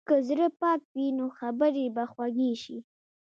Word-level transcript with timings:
که 0.09 0.15
زړه 0.27 0.47
پاک 0.59 0.81
وي، 0.95 1.07
نو 1.17 1.25
خبرې 1.39 1.85
به 1.95 2.03
خوږې 2.11 2.51
شي. 2.63 2.77